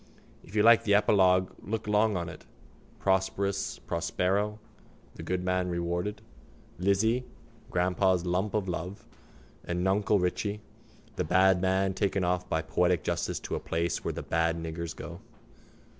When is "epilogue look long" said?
0.95-2.17